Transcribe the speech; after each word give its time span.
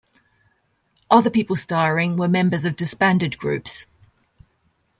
Other 1.11 1.29
people 1.29 1.55
starring 1.55 2.17
were 2.17 2.27
members 2.27 2.65
of 2.65 2.75
disbanded 2.75 3.37
groups. 3.37 3.85